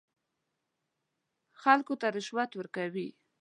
[1.61, 3.07] خلکو ته رشوت ورکوي.